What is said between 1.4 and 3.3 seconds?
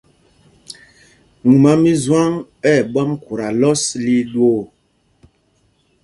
Mumá mí Zwâŋ ɛ̂ ɓwâm